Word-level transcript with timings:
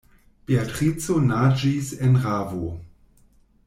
Beatrico 0.51 1.19
naĝis 1.27 1.93
en 2.09 2.21
ravo. 2.27 2.77